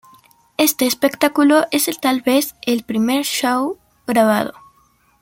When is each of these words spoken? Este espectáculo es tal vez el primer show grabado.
Este 0.57 0.87
espectáculo 0.87 1.67
es 1.69 1.85
tal 1.99 2.21
vez 2.23 2.55
el 2.65 2.81
primer 2.83 3.23
show 3.23 3.77
grabado. 4.07 4.51